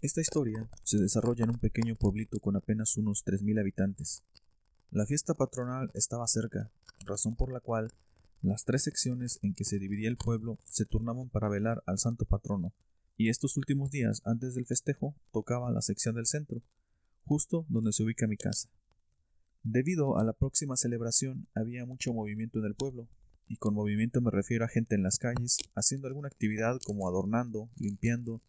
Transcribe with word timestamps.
Esta 0.00 0.20
historia 0.20 0.68
se 0.84 0.96
desarrolla 0.98 1.42
en 1.42 1.50
un 1.50 1.58
pequeño 1.58 1.96
pueblito 1.96 2.38
con 2.38 2.54
apenas 2.54 2.96
unos 2.96 3.24
3.000 3.26 3.58
habitantes. 3.58 4.22
La 4.92 5.06
fiesta 5.06 5.34
patronal 5.34 5.90
estaba 5.92 6.28
cerca, 6.28 6.70
razón 7.04 7.34
por 7.34 7.52
la 7.52 7.58
cual 7.58 7.92
las 8.40 8.64
tres 8.64 8.84
secciones 8.84 9.40
en 9.42 9.54
que 9.54 9.64
se 9.64 9.80
dividía 9.80 10.08
el 10.08 10.16
pueblo 10.16 10.56
se 10.66 10.84
turnaban 10.84 11.30
para 11.30 11.48
velar 11.48 11.82
al 11.84 11.98
santo 11.98 12.26
patrono, 12.26 12.72
y 13.16 13.28
estos 13.28 13.56
últimos 13.56 13.90
días 13.90 14.22
antes 14.24 14.54
del 14.54 14.66
festejo 14.66 15.16
tocaba 15.32 15.72
la 15.72 15.82
sección 15.82 16.14
del 16.14 16.26
centro, 16.26 16.62
justo 17.24 17.66
donde 17.68 17.92
se 17.92 18.04
ubica 18.04 18.28
mi 18.28 18.36
casa. 18.36 18.68
Debido 19.64 20.16
a 20.16 20.22
la 20.22 20.32
próxima 20.32 20.76
celebración 20.76 21.48
había 21.56 21.84
mucho 21.86 22.12
movimiento 22.12 22.60
en 22.60 22.66
el 22.66 22.76
pueblo, 22.76 23.08
y 23.48 23.56
con 23.56 23.74
movimiento 23.74 24.20
me 24.20 24.30
refiero 24.30 24.64
a 24.64 24.68
gente 24.68 24.94
en 24.94 25.02
las 25.02 25.18
calles 25.18 25.58
haciendo 25.74 26.06
alguna 26.06 26.28
actividad 26.28 26.78
como 26.84 27.08
adornando, 27.08 27.68
limpiando 27.76 28.40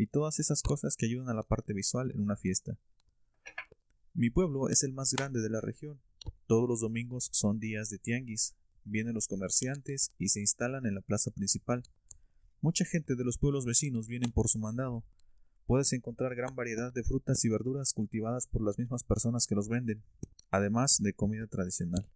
y 0.00 0.06
todas 0.06 0.40
esas 0.40 0.62
cosas 0.62 0.96
que 0.96 1.04
ayudan 1.04 1.28
a 1.28 1.34
la 1.34 1.42
parte 1.42 1.74
visual 1.74 2.10
en 2.12 2.22
una 2.22 2.34
fiesta. 2.34 2.78
Mi 4.14 4.30
pueblo 4.30 4.70
es 4.70 4.82
el 4.82 4.94
más 4.94 5.12
grande 5.12 5.42
de 5.42 5.50
la 5.50 5.60
región. 5.60 6.00
Todos 6.46 6.66
los 6.66 6.80
domingos 6.80 7.28
son 7.32 7.60
días 7.60 7.90
de 7.90 7.98
tianguis, 7.98 8.54
vienen 8.84 9.12
los 9.12 9.28
comerciantes 9.28 10.12
y 10.18 10.28
se 10.28 10.40
instalan 10.40 10.86
en 10.86 10.94
la 10.94 11.02
plaza 11.02 11.30
principal. 11.30 11.82
Mucha 12.62 12.86
gente 12.86 13.14
de 13.14 13.24
los 13.24 13.36
pueblos 13.36 13.66
vecinos 13.66 14.08
vienen 14.08 14.32
por 14.32 14.48
su 14.48 14.58
mandado. 14.58 15.04
Puedes 15.66 15.92
encontrar 15.92 16.34
gran 16.34 16.56
variedad 16.56 16.92
de 16.94 17.04
frutas 17.04 17.44
y 17.44 17.50
verduras 17.50 17.92
cultivadas 17.92 18.46
por 18.46 18.62
las 18.62 18.78
mismas 18.78 19.04
personas 19.04 19.46
que 19.46 19.54
los 19.54 19.68
venden, 19.68 20.02
además 20.50 20.96
de 21.00 21.12
comida 21.12 21.46
tradicional. 21.46 22.08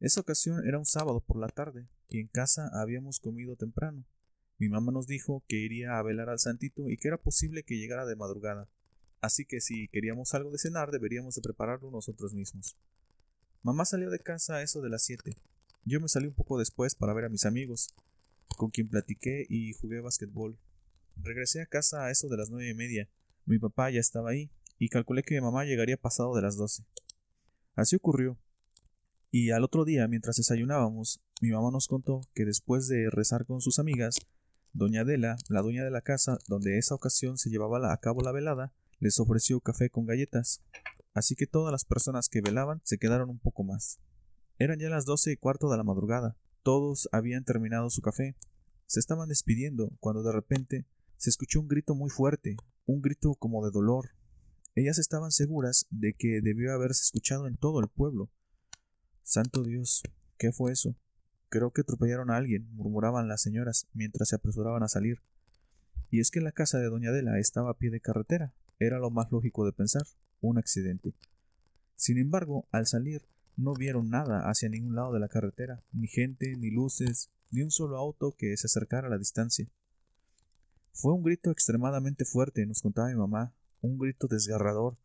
Esa 0.00 0.22
ocasión 0.22 0.66
era 0.66 0.78
un 0.78 0.86
sábado 0.86 1.20
por 1.20 1.38
la 1.38 1.48
tarde, 1.48 1.88
y 2.08 2.20
en 2.20 2.28
casa 2.28 2.70
habíamos 2.72 3.20
comido 3.20 3.54
temprano. 3.54 4.06
Mi 4.58 4.68
mamá 4.68 4.92
nos 4.92 5.06
dijo 5.06 5.42
que 5.48 5.56
iría 5.56 5.98
a 5.98 6.02
velar 6.02 6.28
al 6.28 6.38
santito 6.38 6.88
y 6.88 6.96
que 6.96 7.08
era 7.08 7.16
posible 7.16 7.64
que 7.64 7.76
llegara 7.76 8.06
de 8.06 8.16
madrugada, 8.16 8.68
así 9.20 9.44
que 9.44 9.60
si 9.60 9.88
queríamos 9.88 10.34
algo 10.34 10.50
de 10.50 10.58
cenar 10.58 10.90
deberíamos 10.90 11.34
de 11.34 11.42
prepararlo 11.42 11.90
nosotros 11.90 12.34
mismos. 12.34 12.76
Mamá 13.62 13.84
salió 13.84 14.10
de 14.10 14.20
casa 14.20 14.56
a 14.56 14.62
eso 14.62 14.82
de 14.82 14.90
las 14.90 15.02
siete. 15.02 15.36
Yo 15.84 16.00
me 16.00 16.08
salí 16.08 16.26
un 16.26 16.34
poco 16.34 16.58
después 16.58 16.94
para 16.94 17.14
ver 17.14 17.24
a 17.24 17.28
mis 17.28 17.46
amigos, 17.46 17.94
con 18.56 18.70
quien 18.70 18.88
platiqué 18.88 19.46
y 19.48 19.72
jugué 19.72 20.00
basquetbol. 20.00 20.58
Regresé 21.16 21.62
a 21.62 21.66
casa 21.66 22.04
a 22.04 22.10
eso 22.10 22.28
de 22.28 22.36
las 22.36 22.50
nueve 22.50 22.68
y 22.70 22.74
media. 22.74 23.08
Mi 23.46 23.58
papá 23.58 23.90
ya 23.90 24.00
estaba 24.00 24.30
ahí, 24.30 24.50
y 24.78 24.88
calculé 24.88 25.22
que 25.22 25.34
mi 25.34 25.40
mamá 25.40 25.64
llegaría 25.64 25.96
pasado 25.96 26.34
de 26.34 26.42
las 26.42 26.56
doce. 26.56 26.84
Así 27.74 27.96
ocurrió. 27.96 28.38
Y 29.30 29.50
al 29.50 29.64
otro 29.64 29.84
día, 29.84 30.06
mientras 30.08 30.36
desayunábamos, 30.36 31.20
mi 31.40 31.50
mamá 31.50 31.70
nos 31.70 31.88
contó 31.88 32.20
que 32.34 32.44
después 32.44 32.86
de 32.86 33.10
rezar 33.10 33.46
con 33.46 33.60
sus 33.60 33.78
amigas, 33.78 34.16
doña 34.74 35.00
Adela, 35.00 35.36
la 35.48 35.62
dueña 35.62 35.84
de 35.84 35.90
la 35.90 36.02
casa 36.02 36.38
donde 36.46 36.76
esa 36.76 36.94
ocasión 36.94 37.38
se 37.38 37.48
llevaba 37.48 37.92
a 37.92 37.96
cabo 37.96 38.20
la 38.20 38.32
velada, 38.32 38.74
les 39.00 39.18
ofreció 39.18 39.60
café 39.60 39.88
con 39.88 40.04
galletas 40.04 40.60
así 41.14 41.36
que 41.36 41.46
todas 41.46 41.72
las 41.72 41.84
personas 41.84 42.28
que 42.28 42.42
velaban 42.42 42.82
se 42.84 42.98
quedaron 42.98 43.30
un 43.30 43.38
poco 43.38 43.62
más. 43.64 44.00
Eran 44.58 44.78
ya 44.78 44.88
las 44.88 45.04
doce 45.04 45.32
y 45.32 45.36
cuarto 45.36 45.70
de 45.70 45.76
la 45.76 45.84
madrugada. 45.84 46.36
Todos 46.62 47.08
habían 47.12 47.44
terminado 47.44 47.88
su 47.90 48.02
café. 48.02 48.36
Se 48.86 49.00
estaban 49.00 49.28
despidiendo 49.28 49.92
cuando 50.00 50.22
de 50.22 50.32
repente 50.32 50.86
se 51.16 51.30
escuchó 51.30 51.60
un 51.60 51.68
grito 51.68 51.94
muy 51.94 52.10
fuerte, 52.10 52.56
un 52.84 53.00
grito 53.00 53.34
como 53.36 53.64
de 53.64 53.70
dolor. 53.70 54.10
Ellas 54.74 54.98
estaban 54.98 55.30
seguras 55.30 55.86
de 55.90 56.14
que 56.14 56.40
debió 56.42 56.72
haberse 56.72 57.02
escuchado 57.02 57.46
en 57.46 57.56
todo 57.56 57.80
el 57.80 57.88
pueblo. 57.88 58.30
Santo 59.22 59.62
Dios, 59.62 60.02
¿qué 60.36 60.52
fue 60.52 60.72
eso? 60.72 60.96
Creo 61.54 61.70
que 61.70 61.82
atropellaron 61.82 62.32
a 62.32 62.36
alguien, 62.36 62.66
murmuraban 62.74 63.28
las 63.28 63.42
señoras 63.42 63.86
mientras 63.94 64.30
se 64.30 64.34
apresuraban 64.34 64.82
a 64.82 64.88
salir. 64.88 65.20
Y 66.10 66.18
es 66.18 66.32
que 66.32 66.40
la 66.40 66.50
casa 66.50 66.80
de 66.80 66.86
doña 66.86 67.10
Adela 67.10 67.38
estaba 67.38 67.70
a 67.70 67.74
pie 67.74 67.90
de 67.90 68.00
carretera. 68.00 68.52
Era 68.80 68.98
lo 68.98 69.10
más 69.10 69.30
lógico 69.30 69.64
de 69.64 69.70
pensar 69.70 70.02
un 70.40 70.58
accidente. 70.58 71.14
Sin 71.94 72.18
embargo, 72.18 72.66
al 72.72 72.88
salir, 72.88 73.22
no 73.56 73.72
vieron 73.72 74.10
nada 74.10 74.50
hacia 74.50 74.68
ningún 74.68 74.96
lado 74.96 75.12
de 75.12 75.20
la 75.20 75.28
carretera, 75.28 75.80
ni 75.92 76.08
gente, 76.08 76.56
ni 76.56 76.72
luces, 76.72 77.30
ni 77.52 77.62
un 77.62 77.70
solo 77.70 77.98
auto 77.98 78.34
que 78.36 78.56
se 78.56 78.66
acercara 78.66 79.06
a 79.06 79.10
la 79.10 79.18
distancia. 79.18 79.68
Fue 80.92 81.14
un 81.14 81.22
grito 81.22 81.52
extremadamente 81.52 82.24
fuerte, 82.24 82.66
nos 82.66 82.82
contaba 82.82 83.10
mi 83.10 83.14
mamá, 83.14 83.54
un 83.80 83.96
grito 83.96 84.26
desgarrador. 84.26 84.96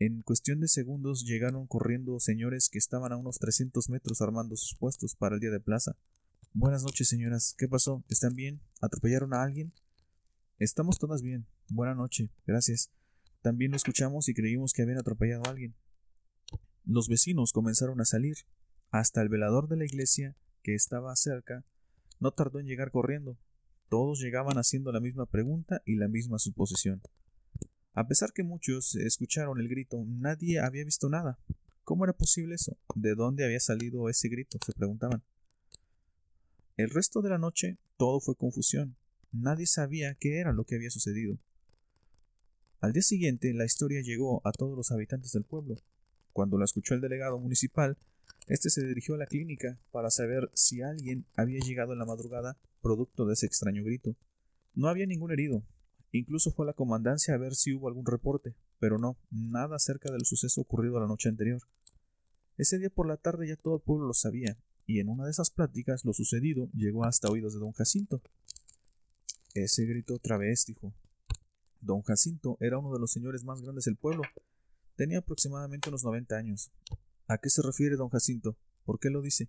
En 0.00 0.22
cuestión 0.22 0.60
de 0.60 0.68
segundos 0.68 1.26
llegaron 1.26 1.66
corriendo 1.66 2.18
señores 2.20 2.70
que 2.70 2.78
estaban 2.78 3.12
a 3.12 3.18
unos 3.18 3.38
300 3.38 3.90
metros 3.90 4.22
armando 4.22 4.56
sus 4.56 4.74
puestos 4.74 5.14
para 5.14 5.34
el 5.34 5.42
día 5.42 5.50
de 5.50 5.60
plaza. 5.60 5.94
Buenas 6.54 6.82
noches, 6.84 7.06
señoras. 7.06 7.54
¿Qué 7.58 7.68
pasó? 7.68 8.02
¿Están 8.08 8.34
bien? 8.34 8.62
¿Atropellaron 8.80 9.34
a 9.34 9.42
alguien? 9.42 9.74
Estamos 10.58 10.98
todas 10.98 11.20
bien. 11.20 11.44
Buena 11.68 11.94
noche. 11.94 12.30
Gracias. 12.46 12.90
También 13.42 13.72
lo 13.72 13.76
escuchamos 13.76 14.30
y 14.30 14.32
creímos 14.32 14.72
que 14.72 14.80
habían 14.80 14.96
atropellado 14.96 15.44
a 15.44 15.50
alguien. 15.50 15.74
Los 16.86 17.08
vecinos 17.08 17.52
comenzaron 17.52 18.00
a 18.00 18.06
salir. 18.06 18.36
Hasta 18.90 19.20
el 19.20 19.28
velador 19.28 19.68
de 19.68 19.76
la 19.76 19.84
iglesia, 19.84 20.34
que 20.62 20.74
estaba 20.74 21.14
cerca, 21.14 21.62
no 22.20 22.32
tardó 22.32 22.58
en 22.58 22.64
llegar 22.64 22.90
corriendo. 22.90 23.36
Todos 23.90 24.18
llegaban 24.20 24.56
haciendo 24.56 24.92
la 24.92 25.00
misma 25.00 25.26
pregunta 25.26 25.82
y 25.84 25.96
la 25.96 26.08
misma 26.08 26.38
suposición. 26.38 27.02
A 27.92 28.06
pesar 28.06 28.32
que 28.32 28.44
muchos 28.44 28.94
escucharon 28.94 29.60
el 29.60 29.68
grito, 29.68 30.04
nadie 30.06 30.60
había 30.60 30.84
visto 30.84 31.08
nada. 31.08 31.38
¿Cómo 31.84 32.04
era 32.04 32.12
posible 32.12 32.54
eso? 32.54 32.76
¿De 32.94 33.14
dónde 33.14 33.44
había 33.44 33.60
salido 33.60 34.08
ese 34.08 34.28
grito? 34.28 34.58
se 34.64 34.72
preguntaban. 34.72 35.22
El 36.76 36.90
resto 36.90 37.20
de 37.20 37.30
la 37.30 37.38
noche 37.38 37.78
todo 37.96 38.20
fue 38.20 38.36
confusión. 38.36 38.96
Nadie 39.32 39.66
sabía 39.66 40.14
qué 40.14 40.38
era 40.38 40.52
lo 40.52 40.64
que 40.64 40.76
había 40.76 40.90
sucedido. 40.90 41.36
Al 42.80 42.92
día 42.92 43.02
siguiente, 43.02 43.52
la 43.52 43.64
historia 43.64 44.00
llegó 44.00 44.40
a 44.46 44.52
todos 44.52 44.76
los 44.76 44.90
habitantes 44.90 45.32
del 45.32 45.44
pueblo. 45.44 45.76
Cuando 46.32 46.58
la 46.58 46.64
escuchó 46.64 46.94
el 46.94 47.00
delegado 47.00 47.38
municipal, 47.38 47.98
este 48.46 48.70
se 48.70 48.86
dirigió 48.86 49.16
a 49.16 49.18
la 49.18 49.26
clínica 49.26 49.78
para 49.90 50.10
saber 50.10 50.50
si 50.54 50.80
alguien 50.80 51.26
había 51.36 51.60
llegado 51.60 51.92
en 51.92 51.98
la 51.98 52.06
madrugada 52.06 52.56
producto 52.80 53.26
de 53.26 53.34
ese 53.34 53.46
extraño 53.46 53.84
grito. 53.84 54.16
No 54.74 54.88
había 54.88 55.06
ningún 55.06 55.32
herido. 55.32 55.62
Incluso 56.12 56.50
fue 56.50 56.66
a 56.66 56.68
la 56.68 56.72
comandancia 56.72 57.34
a 57.34 57.38
ver 57.38 57.54
si 57.54 57.72
hubo 57.72 57.88
algún 57.88 58.06
reporte, 58.06 58.54
pero 58.78 58.98
no, 58.98 59.16
nada 59.30 59.76
acerca 59.76 60.10
del 60.10 60.24
suceso 60.24 60.60
ocurrido 60.60 60.98
la 60.98 61.06
noche 61.06 61.28
anterior. 61.28 61.60
Ese 62.56 62.78
día 62.78 62.90
por 62.90 63.06
la 63.06 63.16
tarde 63.16 63.48
ya 63.48 63.56
todo 63.56 63.76
el 63.76 63.82
pueblo 63.82 64.06
lo 64.06 64.14
sabía, 64.14 64.58
y 64.86 64.98
en 64.98 65.08
una 65.08 65.24
de 65.24 65.30
esas 65.30 65.50
pláticas 65.50 66.04
lo 66.04 66.12
sucedido 66.12 66.68
llegó 66.74 67.04
hasta 67.04 67.30
oídos 67.30 67.54
de 67.54 67.60
don 67.60 67.72
Jacinto. 67.72 68.20
Ese 69.54 69.84
grito 69.84 70.14
otra 70.14 70.36
vez, 70.36 70.66
dijo. 70.66 70.92
Don 71.80 72.02
Jacinto 72.02 72.56
era 72.60 72.78
uno 72.78 72.92
de 72.92 73.00
los 73.00 73.12
señores 73.12 73.44
más 73.44 73.62
grandes 73.62 73.84
del 73.84 73.96
pueblo. 73.96 74.22
Tenía 74.96 75.18
aproximadamente 75.18 75.88
unos 75.88 76.04
noventa 76.04 76.36
años. 76.36 76.72
¿A 77.28 77.38
qué 77.38 77.48
se 77.48 77.62
refiere 77.62 77.96
don 77.96 78.10
Jacinto? 78.10 78.56
¿Por 78.84 78.98
qué 78.98 79.10
lo 79.10 79.22
dice? 79.22 79.48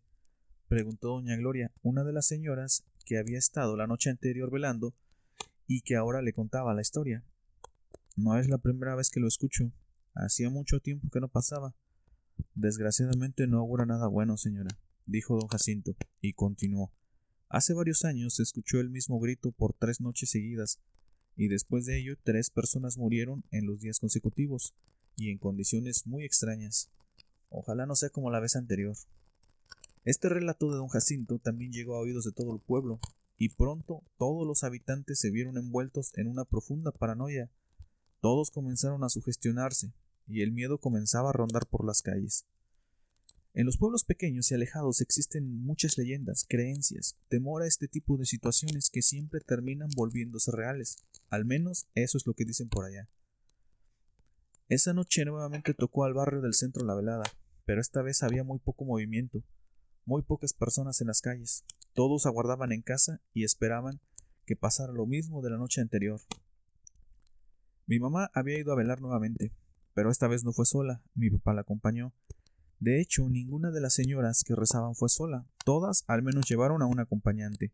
preguntó 0.67 1.09
doña 1.09 1.35
Gloria, 1.35 1.73
una 1.81 2.03
de 2.03 2.13
las 2.13 2.27
señoras 2.27 2.85
que 3.03 3.17
había 3.17 3.37
estado 3.37 3.75
la 3.75 3.87
noche 3.87 4.09
anterior 4.09 4.49
velando 4.49 4.93
y 5.73 5.81
que 5.83 5.95
ahora 5.95 6.21
le 6.21 6.33
contaba 6.33 6.73
la 6.73 6.81
historia. 6.81 7.23
No 8.17 8.37
es 8.37 8.49
la 8.49 8.57
primera 8.57 8.93
vez 8.93 9.09
que 9.09 9.21
lo 9.21 9.27
escucho. 9.29 9.71
Hacía 10.13 10.49
mucho 10.49 10.81
tiempo 10.81 11.09
que 11.09 11.21
no 11.21 11.29
pasaba. 11.29 11.73
Desgraciadamente 12.55 13.47
no 13.47 13.59
augura 13.59 13.85
nada 13.85 14.07
bueno, 14.07 14.35
señora, 14.35 14.77
dijo 15.05 15.37
don 15.37 15.47
Jacinto, 15.47 15.95
y 16.19 16.33
continuó. 16.33 16.91
Hace 17.47 17.73
varios 17.73 18.03
años 18.03 18.35
se 18.35 18.43
escuchó 18.43 18.81
el 18.81 18.89
mismo 18.89 19.17
grito 19.21 19.53
por 19.53 19.73
tres 19.73 20.01
noches 20.01 20.31
seguidas, 20.31 20.81
y 21.37 21.47
después 21.47 21.85
de 21.85 21.99
ello 21.99 22.17
tres 22.21 22.49
personas 22.49 22.97
murieron 22.97 23.45
en 23.51 23.65
los 23.65 23.79
días 23.79 23.99
consecutivos 23.99 24.73
y 25.15 25.31
en 25.31 25.37
condiciones 25.37 26.05
muy 26.05 26.25
extrañas. 26.25 26.89
Ojalá 27.49 27.85
no 27.85 27.95
sea 27.95 28.09
como 28.09 28.29
la 28.29 28.41
vez 28.41 28.57
anterior. 28.57 28.97
Este 30.03 30.27
relato 30.27 30.69
de 30.69 30.75
don 30.75 30.89
Jacinto 30.89 31.39
también 31.39 31.71
llegó 31.71 31.95
a 31.95 32.01
oídos 32.01 32.25
de 32.25 32.33
todo 32.33 32.53
el 32.53 32.59
pueblo, 32.59 32.99
y 33.41 33.49
pronto 33.49 34.03
todos 34.19 34.45
los 34.45 34.63
habitantes 34.63 35.17
se 35.17 35.31
vieron 35.31 35.57
envueltos 35.57 36.15
en 36.15 36.27
una 36.27 36.45
profunda 36.45 36.91
paranoia. 36.91 37.49
Todos 38.19 38.51
comenzaron 38.51 39.03
a 39.03 39.09
sugestionarse, 39.09 39.91
y 40.27 40.43
el 40.43 40.51
miedo 40.51 40.77
comenzaba 40.77 41.31
a 41.31 41.33
rondar 41.33 41.65
por 41.65 41.83
las 41.83 42.03
calles. 42.03 42.45
En 43.55 43.65
los 43.65 43.77
pueblos 43.77 44.03
pequeños 44.03 44.51
y 44.51 44.53
alejados 44.53 45.01
existen 45.01 45.65
muchas 45.65 45.97
leyendas, 45.97 46.45
creencias, 46.47 47.17
temor 47.29 47.63
a 47.63 47.67
este 47.67 47.87
tipo 47.87 48.15
de 48.15 48.27
situaciones 48.27 48.91
que 48.91 49.01
siempre 49.01 49.41
terminan 49.41 49.89
volviéndose 49.95 50.51
reales. 50.51 50.97
Al 51.31 51.43
menos 51.43 51.87
eso 51.95 52.19
es 52.19 52.27
lo 52.27 52.35
que 52.35 52.45
dicen 52.45 52.69
por 52.69 52.85
allá. 52.85 53.07
Esa 54.69 54.93
noche 54.93 55.25
nuevamente 55.25 55.73
tocó 55.73 56.03
al 56.03 56.13
barrio 56.13 56.41
del 56.41 56.53
centro 56.53 56.85
la 56.85 56.93
velada, 56.93 57.23
pero 57.65 57.81
esta 57.81 58.03
vez 58.03 58.21
había 58.21 58.43
muy 58.43 58.59
poco 58.59 58.85
movimiento, 58.85 59.43
muy 60.05 60.21
pocas 60.21 60.53
personas 60.53 61.01
en 61.01 61.07
las 61.07 61.21
calles. 61.21 61.63
Todos 61.93 62.25
aguardaban 62.25 62.71
en 62.71 62.81
casa 62.81 63.21
y 63.33 63.43
esperaban 63.43 63.99
que 64.45 64.55
pasara 64.55 64.93
lo 64.93 65.05
mismo 65.05 65.41
de 65.41 65.49
la 65.49 65.57
noche 65.57 65.81
anterior. 65.81 66.19
Mi 67.87 67.99
mamá 67.99 68.31
había 68.33 68.59
ido 68.59 68.71
a 68.71 68.75
velar 68.75 69.01
nuevamente, 69.01 69.51
pero 69.93 70.11
esta 70.11 70.27
vez 70.27 70.43
no 70.43 70.53
fue 70.53 70.65
sola, 70.65 71.01
mi 71.15 71.29
papá 71.29 71.53
la 71.53 71.61
acompañó 71.61 72.13
de 72.81 72.99
hecho, 72.99 73.29
ninguna 73.29 73.69
de 73.69 73.79
las 73.79 73.93
señoras 73.93 74.43
que 74.43 74.55
rezaban 74.55 74.95
fue 74.95 75.07
sola, 75.07 75.45
todas 75.63 76.03
al 76.07 76.23
menos 76.23 76.49
llevaron 76.49 76.81
a 76.81 76.87
un 76.87 76.99
acompañante. 76.99 77.71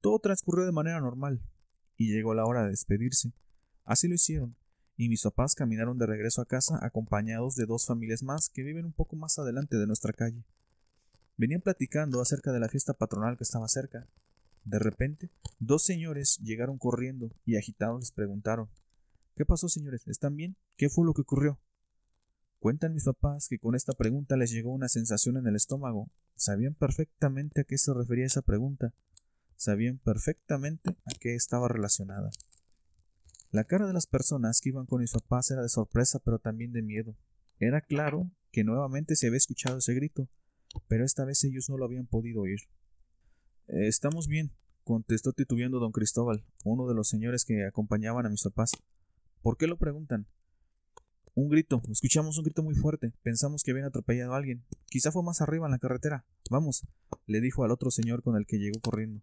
Todo 0.00 0.20
transcurrió 0.20 0.64
de 0.64 0.72
manera 0.72 0.98
normal, 1.00 1.42
y 1.98 2.10
llegó 2.10 2.32
la 2.32 2.46
hora 2.46 2.62
de 2.62 2.70
despedirse. 2.70 3.34
Así 3.84 4.08
lo 4.08 4.14
hicieron, 4.14 4.56
y 4.96 5.10
mis 5.10 5.22
papás 5.22 5.54
caminaron 5.54 5.98
de 5.98 6.06
regreso 6.06 6.40
a 6.40 6.46
casa 6.46 6.78
acompañados 6.80 7.56
de 7.56 7.66
dos 7.66 7.84
familias 7.84 8.22
más 8.22 8.48
que 8.48 8.62
viven 8.62 8.86
un 8.86 8.94
poco 8.94 9.16
más 9.16 9.38
adelante 9.38 9.76
de 9.76 9.86
nuestra 9.86 10.14
calle. 10.14 10.42
Venían 11.36 11.60
platicando 11.60 12.20
acerca 12.20 12.52
de 12.52 12.60
la 12.60 12.68
fiesta 12.68 12.94
patronal 12.94 13.36
que 13.36 13.44
estaba 13.44 13.68
cerca. 13.68 14.06
De 14.64 14.78
repente, 14.78 15.30
dos 15.58 15.84
señores 15.84 16.38
llegaron 16.38 16.78
corriendo 16.78 17.32
y 17.44 17.56
agitados 17.56 18.00
les 18.00 18.12
preguntaron 18.12 18.68
¿Qué 19.34 19.46
pasó, 19.46 19.68
señores? 19.68 20.06
¿Están 20.06 20.36
bien? 20.36 20.56
¿Qué 20.76 20.90
fue 20.90 21.06
lo 21.06 21.14
que 21.14 21.22
ocurrió? 21.22 21.58
Cuentan 22.58 22.92
mis 22.92 23.04
papás 23.04 23.48
que 23.48 23.58
con 23.58 23.74
esta 23.74 23.94
pregunta 23.94 24.36
les 24.36 24.50
llegó 24.50 24.72
una 24.72 24.88
sensación 24.88 25.38
en 25.38 25.46
el 25.46 25.56
estómago. 25.56 26.10
Sabían 26.36 26.74
perfectamente 26.74 27.62
a 27.62 27.64
qué 27.64 27.78
se 27.78 27.94
refería 27.94 28.26
esa 28.26 28.42
pregunta. 28.42 28.92
Sabían 29.56 29.98
perfectamente 29.98 30.90
a 30.90 31.14
qué 31.18 31.34
estaba 31.34 31.66
relacionada. 31.68 32.30
La 33.50 33.64
cara 33.64 33.86
de 33.86 33.94
las 33.94 34.06
personas 34.06 34.60
que 34.60 34.68
iban 34.68 34.86
con 34.86 35.00
mis 35.00 35.12
papás 35.12 35.50
era 35.50 35.62
de 35.62 35.68
sorpresa 35.68 36.18
pero 36.18 36.38
también 36.38 36.72
de 36.72 36.82
miedo. 36.82 37.16
Era 37.58 37.80
claro 37.80 38.30
que 38.50 38.64
nuevamente 38.64 39.16
se 39.16 39.28
había 39.28 39.38
escuchado 39.38 39.78
ese 39.78 39.94
grito, 39.94 40.28
pero 40.88 41.04
esta 41.04 41.24
vez 41.24 41.42
ellos 41.44 41.68
no 41.68 41.76
lo 41.76 41.84
habían 41.84 42.06
podido 42.06 42.42
oír. 42.42 42.60
Eh, 43.68 43.86
estamos 43.88 44.26
bien, 44.26 44.52
contestó 44.84 45.32
titubeando 45.32 45.78
don 45.78 45.92
Cristóbal, 45.92 46.44
uno 46.64 46.86
de 46.86 46.94
los 46.94 47.08
señores 47.08 47.44
que 47.44 47.64
acompañaban 47.64 48.26
a 48.26 48.30
mis 48.30 48.42
papás. 48.42 48.72
¿Por 49.42 49.56
qué 49.56 49.66
lo 49.66 49.78
preguntan? 49.78 50.26
Un 51.34 51.48
grito, 51.48 51.82
escuchamos 51.90 52.36
un 52.36 52.44
grito 52.44 52.62
muy 52.62 52.74
fuerte, 52.74 53.12
pensamos 53.22 53.62
que 53.62 53.70
habían 53.70 53.86
atropellado 53.86 54.34
a 54.34 54.36
alguien. 54.36 54.64
Quizá 54.90 55.10
fue 55.10 55.22
más 55.22 55.40
arriba 55.40 55.66
en 55.66 55.72
la 55.72 55.78
carretera. 55.78 56.26
Vamos, 56.50 56.86
le 57.26 57.40
dijo 57.40 57.64
al 57.64 57.70
otro 57.70 57.90
señor 57.90 58.22
con 58.22 58.36
el 58.36 58.46
que 58.46 58.58
llegó 58.58 58.80
corriendo. 58.80 59.22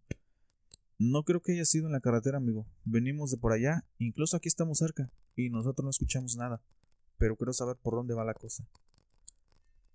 No 0.97 1.23
creo 1.23 1.41
que 1.41 1.53
haya 1.53 1.65
sido 1.65 1.85
en 1.85 1.93
la 1.93 2.01
carretera, 2.01 2.37
amigo. 2.37 2.65
Venimos 2.83 3.31
de 3.31 3.37
por 3.37 3.53
allá, 3.53 3.85
incluso 3.99 4.35
aquí 4.35 4.47
estamos 4.47 4.79
cerca, 4.79 5.11
y 5.35 5.49
nosotros 5.49 5.83
no 5.83 5.91
escuchamos 5.91 6.35
nada. 6.35 6.61
Pero 7.17 7.35
quiero 7.35 7.53
saber 7.53 7.77
por 7.81 7.93
dónde 7.93 8.15
va 8.15 8.25
la 8.25 8.33
cosa. 8.33 8.67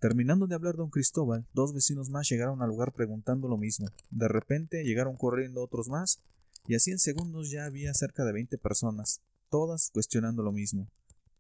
Terminando 0.04 0.46
de 0.46 0.54
hablar 0.54 0.76
don 0.76 0.90
Cristóbal, 0.90 1.46
dos 1.54 1.72
vecinos 1.72 2.10
más 2.10 2.28
llegaron 2.28 2.60
al 2.60 2.68
lugar 2.68 2.92
preguntando 2.92 3.48
lo 3.48 3.56
mismo. 3.56 3.86
De 4.10 4.28
repente 4.28 4.84
llegaron 4.84 5.16
corriendo 5.16 5.62
otros 5.62 5.88
más, 5.88 6.20
y 6.66 6.74
así 6.74 6.90
en 6.90 6.98
segundos 6.98 7.50
ya 7.50 7.64
había 7.64 7.94
cerca 7.94 8.22
de 8.26 8.34
veinte 8.34 8.58
personas, 8.58 9.22
todas 9.48 9.88
cuestionando 9.94 10.42
lo 10.42 10.52
mismo. 10.52 10.90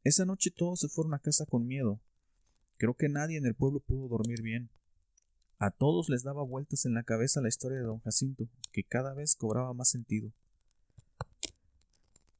Esa 0.02 0.24
noche 0.24 0.50
todos 0.50 0.80
se 0.80 0.88
fueron 0.88 1.12
a 1.12 1.18
casa 1.18 1.44
con 1.44 1.66
miedo. 1.66 2.00
Creo 2.78 2.94
que 2.94 3.10
nadie 3.10 3.36
en 3.36 3.44
el 3.44 3.54
pueblo 3.54 3.80
pudo 3.80 4.08
dormir 4.08 4.40
bien. 4.40 4.70
A 5.58 5.70
todos 5.70 6.08
les 6.08 6.22
daba 6.22 6.42
vueltas 6.42 6.86
en 6.86 6.94
la 6.94 7.02
cabeza 7.02 7.42
la 7.42 7.48
historia 7.48 7.76
de 7.76 7.84
don 7.84 8.00
Jacinto, 8.00 8.48
que 8.72 8.82
cada 8.82 9.12
vez 9.12 9.36
cobraba 9.36 9.74
más 9.74 9.90
sentido. 9.90 10.32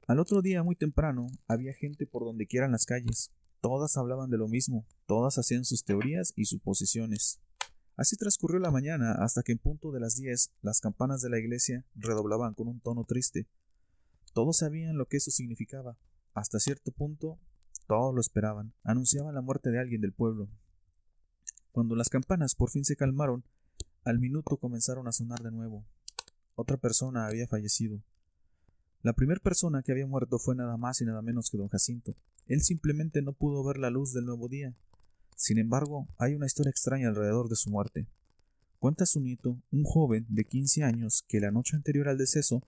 Al 0.07 0.17
otro 0.17 0.41
día, 0.41 0.63
muy 0.63 0.75
temprano, 0.75 1.27
había 1.47 1.75
gente 1.75 2.07
por 2.07 2.25
donde 2.25 2.47
quiera 2.47 2.65
en 2.65 2.71
las 2.71 2.87
calles. 2.87 3.29
Todas 3.65 3.97
hablaban 3.97 4.29
de 4.29 4.37
lo 4.37 4.47
mismo, 4.47 4.85
todas 5.07 5.39
hacían 5.39 5.65
sus 5.65 5.83
teorías 5.83 6.33
y 6.35 6.45
suposiciones. 6.45 7.39
Así 7.97 8.15
transcurrió 8.15 8.59
la 8.59 8.69
mañana 8.69 9.13
hasta 9.13 9.41
que 9.41 9.53
en 9.53 9.57
punto 9.57 9.91
de 9.91 9.99
las 9.99 10.17
diez 10.17 10.51
las 10.61 10.81
campanas 10.81 11.23
de 11.23 11.31
la 11.31 11.39
iglesia 11.39 11.83
redoblaban 11.95 12.53
con 12.53 12.67
un 12.67 12.79
tono 12.79 13.05
triste, 13.05 13.47
todos 14.33 14.57
sabían 14.57 14.99
lo 14.99 15.07
que 15.07 15.17
eso 15.17 15.31
significaba. 15.31 15.97
Hasta 16.35 16.59
cierto 16.59 16.91
punto, 16.91 17.39
todos 17.87 18.13
lo 18.13 18.21
esperaban. 18.21 18.71
Anunciaban 18.83 19.33
la 19.33 19.41
muerte 19.41 19.71
de 19.71 19.79
alguien 19.79 20.01
del 20.01 20.13
pueblo. 20.13 20.47
Cuando 21.71 21.95
las 21.95 22.09
campanas 22.09 22.53
por 22.53 22.69
fin 22.69 22.85
se 22.85 22.95
calmaron, 22.95 23.45
al 24.03 24.19
minuto 24.19 24.57
comenzaron 24.57 25.07
a 25.07 25.11
sonar 25.11 25.39
de 25.39 25.49
nuevo. 25.49 25.83
Otra 26.53 26.77
persona 26.77 27.25
había 27.25 27.47
fallecido. 27.47 27.99
La 29.05 29.13
primera 29.13 29.39
persona 29.39 29.83
que 29.83 29.91
había 29.91 30.07
muerto 30.07 30.39
fue 30.39 30.55
nada 30.55 30.77
más 30.77 30.99
y 30.99 31.05
nada 31.05 31.21
menos 31.21 31.51
que 31.51 31.59
don 31.59 31.67
Jacinto. 31.67 32.15
Él 32.47 32.61
simplemente 32.63 33.21
no 33.21 33.33
pudo 33.33 33.63
ver 33.63 33.77
la 33.77 33.91
luz 33.91 34.13
del 34.13 34.25
nuevo 34.25 34.47
día. 34.47 34.73
Sin 35.35 35.59
embargo, 35.59 36.07
hay 36.17 36.33
una 36.33 36.47
historia 36.47 36.71
extraña 36.71 37.09
alrededor 37.09 37.47
de 37.47 37.55
su 37.55 37.69
muerte. 37.69 38.07
Cuenta 38.79 39.05
su 39.05 39.19
nieto, 39.19 39.61
un 39.71 39.83
joven 39.83 40.25
de 40.27 40.45
15 40.45 40.83
años, 40.83 41.23
que 41.27 41.39
la 41.39 41.51
noche 41.51 41.75
anterior 41.75 42.07
al 42.07 42.17
deceso 42.17 42.63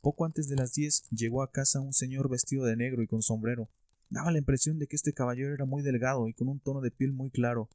poco 0.00 0.24
antes 0.24 0.48
de 0.48 0.56
las 0.56 0.72
diez 0.72 1.04
llegó 1.10 1.42
a 1.42 1.50
casa 1.52 1.80
un 1.80 1.92
señor 1.92 2.30
vestido 2.30 2.64
de 2.64 2.74
negro 2.74 3.02
y 3.02 3.06
con 3.06 3.20
sombrero. 3.20 3.68
Daba 4.08 4.32
la 4.32 4.38
impresión 4.38 4.78
de 4.78 4.86
que 4.86 4.96
este 4.96 5.12
caballero 5.12 5.52
era 5.52 5.66
muy 5.66 5.82
delgado 5.82 6.26
y 6.26 6.32
con 6.32 6.48
un 6.48 6.58
tono 6.58 6.80
de 6.80 6.90
piel 6.90 7.12
muy 7.12 7.28
claro. 7.28 7.68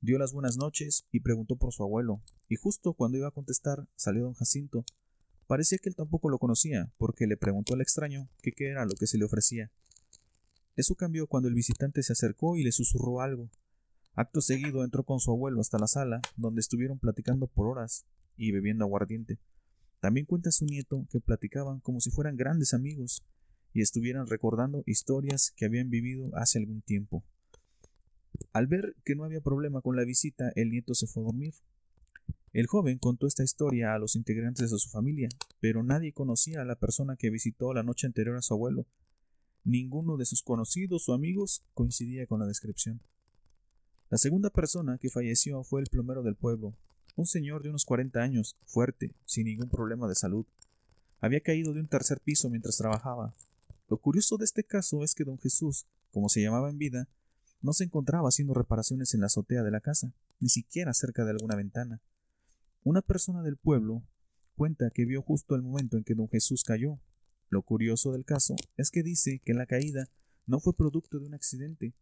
Dio 0.00 0.18
las 0.18 0.32
buenas 0.32 0.56
noches 0.56 1.04
y 1.12 1.20
preguntó 1.20 1.56
por 1.56 1.74
su 1.74 1.82
abuelo, 1.82 2.22
y 2.48 2.56
justo 2.56 2.94
cuando 2.94 3.18
iba 3.18 3.28
a 3.28 3.32
contestar 3.32 3.86
salió 3.96 4.22
don 4.22 4.32
Jacinto. 4.32 4.86
Parecía 5.50 5.78
que 5.82 5.88
él 5.88 5.96
tampoco 5.96 6.30
lo 6.30 6.38
conocía, 6.38 6.92
porque 6.96 7.26
le 7.26 7.36
preguntó 7.36 7.74
al 7.74 7.80
extraño 7.80 8.28
qué 8.40 8.52
era 8.56 8.84
lo 8.84 8.94
que 8.94 9.08
se 9.08 9.18
le 9.18 9.24
ofrecía. 9.24 9.68
Eso 10.76 10.94
cambió 10.94 11.26
cuando 11.26 11.48
el 11.48 11.56
visitante 11.56 12.04
se 12.04 12.12
acercó 12.12 12.56
y 12.56 12.62
le 12.62 12.70
susurró 12.70 13.20
algo. 13.20 13.50
Acto 14.14 14.42
seguido 14.42 14.84
entró 14.84 15.02
con 15.02 15.18
su 15.18 15.32
abuelo 15.32 15.60
hasta 15.60 15.80
la 15.80 15.88
sala, 15.88 16.20
donde 16.36 16.60
estuvieron 16.60 17.00
platicando 17.00 17.48
por 17.48 17.66
horas 17.66 18.06
y 18.36 18.52
bebiendo 18.52 18.84
aguardiente. 18.84 19.40
También 19.98 20.24
cuenta 20.24 20.52
su 20.52 20.66
nieto 20.66 21.08
que 21.10 21.18
platicaban 21.18 21.80
como 21.80 22.00
si 22.00 22.12
fueran 22.12 22.36
grandes 22.36 22.72
amigos 22.72 23.24
y 23.72 23.82
estuvieran 23.82 24.28
recordando 24.28 24.84
historias 24.86 25.52
que 25.56 25.64
habían 25.64 25.90
vivido 25.90 26.30
hace 26.36 26.60
algún 26.60 26.80
tiempo. 26.80 27.24
Al 28.52 28.68
ver 28.68 28.94
que 29.04 29.16
no 29.16 29.24
había 29.24 29.40
problema 29.40 29.82
con 29.82 29.96
la 29.96 30.04
visita, 30.04 30.52
el 30.54 30.70
nieto 30.70 30.94
se 30.94 31.08
fue 31.08 31.24
a 31.24 31.26
dormir. 31.26 31.54
El 32.52 32.66
joven 32.66 32.98
contó 32.98 33.28
esta 33.28 33.44
historia 33.44 33.94
a 33.94 33.98
los 33.98 34.16
integrantes 34.16 34.70
de 34.70 34.78
su 34.78 34.88
familia, 34.88 35.28
pero 35.60 35.84
nadie 35.84 36.12
conocía 36.12 36.62
a 36.62 36.64
la 36.64 36.74
persona 36.74 37.16
que 37.16 37.30
visitó 37.30 37.72
la 37.72 37.84
noche 37.84 38.08
anterior 38.08 38.36
a 38.36 38.42
su 38.42 38.54
abuelo. 38.54 38.86
Ninguno 39.62 40.16
de 40.16 40.24
sus 40.24 40.42
conocidos 40.42 41.08
o 41.08 41.14
amigos 41.14 41.62
coincidía 41.74 42.26
con 42.26 42.40
la 42.40 42.46
descripción. 42.46 43.00
La 44.08 44.18
segunda 44.18 44.50
persona 44.50 44.98
que 44.98 45.10
falleció 45.10 45.62
fue 45.62 45.80
el 45.80 45.86
plomero 45.86 46.24
del 46.24 46.34
pueblo, 46.34 46.74
un 47.14 47.26
señor 47.26 47.62
de 47.62 47.68
unos 47.68 47.84
40 47.84 48.20
años, 48.20 48.56
fuerte, 48.66 49.14
sin 49.26 49.44
ningún 49.44 49.68
problema 49.68 50.08
de 50.08 50.16
salud. 50.16 50.44
Había 51.20 51.40
caído 51.40 51.72
de 51.72 51.80
un 51.80 51.86
tercer 51.86 52.18
piso 52.18 52.50
mientras 52.50 52.76
trabajaba. 52.76 53.32
Lo 53.88 53.98
curioso 53.98 54.38
de 54.38 54.46
este 54.46 54.64
caso 54.64 55.04
es 55.04 55.14
que 55.14 55.22
don 55.22 55.38
Jesús, 55.38 55.86
como 56.10 56.28
se 56.28 56.42
llamaba 56.42 56.70
en 56.70 56.78
vida, 56.78 57.08
no 57.62 57.72
se 57.72 57.84
encontraba 57.84 58.28
haciendo 58.28 58.54
reparaciones 58.54 59.14
en 59.14 59.20
la 59.20 59.26
azotea 59.26 59.62
de 59.62 59.70
la 59.70 59.80
casa, 59.80 60.12
ni 60.40 60.48
siquiera 60.48 60.92
cerca 60.94 61.24
de 61.24 61.30
alguna 61.30 61.54
ventana. 61.54 62.00
Una 62.82 63.02
persona 63.02 63.42
del 63.42 63.58
pueblo 63.58 64.02
cuenta 64.56 64.90
que 64.90 65.04
vio 65.04 65.20
justo 65.20 65.54
el 65.54 65.62
momento 65.62 65.98
en 65.98 66.04
que 66.04 66.14
don 66.14 66.28
Jesús 66.28 66.64
cayó. 66.64 66.98
Lo 67.50 67.62
curioso 67.62 68.12
del 68.12 68.24
caso 68.24 68.56
es 68.76 68.90
que 68.90 69.02
dice 69.02 69.40
que 69.44 69.52
la 69.52 69.66
caída 69.66 70.08
no 70.46 70.60
fue 70.60 70.74
producto 70.74 71.18
de 71.18 71.26
un 71.26 71.34
accidente, 71.34 71.94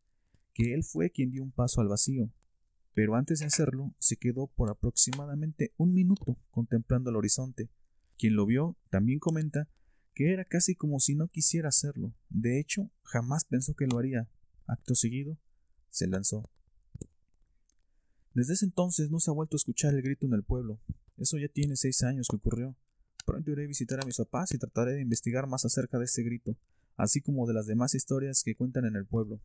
que 0.54 0.75
él 0.75 0.85
fue 0.85 1.11
quien 1.11 1.30
dio 1.30 1.42
un 1.42 1.50
paso 1.50 1.80
al 1.80 1.88
vacío, 1.88 2.30
pero 2.94 3.16
antes 3.16 3.40
de 3.40 3.47
hacerlo 3.47 3.94
se 3.99 4.16
quedó 4.16 4.47
por 4.47 4.70
aproximadamente 4.70 5.73
un 5.76 5.94
minuto 5.94 6.37
contemplando 6.50 7.11
el 7.11 7.16
horizonte. 7.16 7.70
Quien 8.16 8.35
lo 8.35 8.47
vio 8.47 8.76
también 8.90 9.18
comenta 9.18 9.68
que 10.14 10.32
era 10.32 10.44
casi 10.44 10.75
como 10.75 10.99
si 10.99 11.14
no 11.14 11.28
quisiera 11.28 11.68
hacerlo. 11.68 12.12
De 12.28 12.58
hecho, 12.58 12.90
jamás 13.02 13.44
pensó 13.44 13.75
que 13.75 13.87
lo 13.87 13.99
haría. 13.99 14.28
Acto 14.66 14.94
seguido, 14.94 15.38
se 15.90 16.08
lanzó. 16.08 16.42
Desde 18.38 18.52
ese 18.52 18.66
entonces 18.66 19.11
no 19.11 19.18
se 19.18 19.33
ha 19.33 19.35
vuelto 19.35 19.57
a 19.57 19.59
escuchar 19.59 19.95
el 19.95 20.02
grito 20.02 20.25
en 20.25 20.33
el 20.33 20.45
pueblo. 20.45 20.78
Eso 21.16 21.38
ya 21.38 21.49
tiene 21.49 21.75
seis 21.75 22.04
años 22.04 22.28
que 22.30 22.37
ocurrió. 22.37 22.76
Pronto 23.26 23.50
iré 23.50 23.64
a 23.64 23.66
visitar 23.66 24.00
a 24.00 24.07
mis 24.07 24.18
papás 24.18 24.54
y 24.54 24.59
trataré 24.59 24.92
de 24.92 25.02
investigar 25.02 25.49
más 25.49 25.64
acerca 25.64 25.99
de 25.99 26.04
ese 26.04 26.23
grito, 26.23 26.57
así 26.97 27.21
como 27.21 27.49
de 27.49 27.54
las 27.54 27.66
demás 27.66 27.97
historias 27.97 28.45
que 28.45 28.54
cuentan 28.54 28.85
en 28.85 28.95
el 28.95 29.07
pueblo. 29.07 29.40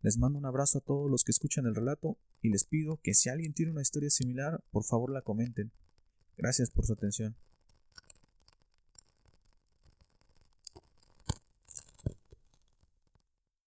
Les 0.00 0.16
mando 0.16 0.38
un 0.38 0.46
abrazo 0.46 0.78
a 0.78 0.80
todos 0.82 1.10
los 1.10 1.24
que 1.24 1.32
escuchan 1.32 1.66
el 1.66 1.74
relato 1.74 2.16
y 2.40 2.50
les 2.50 2.62
pido 2.62 3.00
que 3.02 3.14
si 3.14 3.30
alguien 3.30 3.52
tiene 3.52 3.72
una 3.72 3.82
historia 3.82 4.10
similar, 4.10 4.62
por 4.70 4.84
favor 4.84 5.10
la 5.10 5.22
comenten. 5.22 5.72
Gracias 6.36 6.70
por 6.70 6.86
su 6.86 6.92
atención. 6.92 7.34